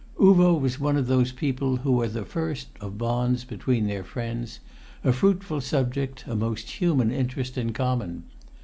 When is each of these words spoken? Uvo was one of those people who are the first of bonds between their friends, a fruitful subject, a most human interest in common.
Uvo 0.19 0.59
was 0.59 0.79
one 0.79 0.97
of 0.97 1.05
those 1.05 1.31
people 1.31 1.77
who 1.77 2.01
are 2.01 2.07
the 2.07 2.25
first 2.25 2.69
of 2.79 2.97
bonds 2.97 3.43
between 3.43 3.85
their 3.85 4.03
friends, 4.03 4.59
a 5.03 5.13
fruitful 5.13 5.61
subject, 5.61 6.23
a 6.25 6.35
most 6.35 6.67
human 6.71 7.11
interest 7.11 7.55
in 7.55 7.71
common. 7.71 8.23